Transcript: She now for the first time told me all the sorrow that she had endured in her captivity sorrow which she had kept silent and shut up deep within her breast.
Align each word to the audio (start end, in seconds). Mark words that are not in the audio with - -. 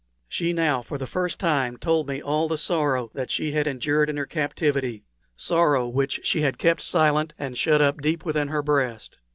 She 0.27 0.51
now 0.51 0.81
for 0.81 0.97
the 0.97 1.05
first 1.05 1.37
time 1.39 1.77
told 1.77 2.07
me 2.07 2.23
all 2.23 2.47
the 2.47 2.57
sorrow 2.57 3.11
that 3.13 3.29
she 3.29 3.51
had 3.51 3.67
endured 3.67 4.09
in 4.09 4.17
her 4.17 4.25
captivity 4.25 5.03
sorrow 5.37 5.87
which 5.87 6.21
she 6.23 6.41
had 6.41 6.57
kept 6.57 6.81
silent 6.81 7.35
and 7.37 7.55
shut 7.55 7.83
up 7.83 8.01
deep 8.01 8.25
within 8.25 8.47
her 8.47 8.63
breast. 8.63 9.19